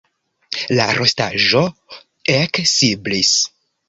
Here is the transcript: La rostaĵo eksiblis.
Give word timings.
La 0.77 0.85
rostaĵo 0.99 1.61
eksiblis. 2.39 3.35